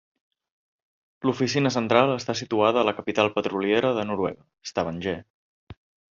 L'oficina 1.29 1.71
central 1.75 2.13
està 2.13 2.35
situada 2.39 2.81
a 2.81 2.87
la 2.89 2.95
capital 3.01 3.31
petroliera 3.37 3.93
de 4.01 4.09
Noruega, 4.09 4.49
Stavanger. 4.73 5.17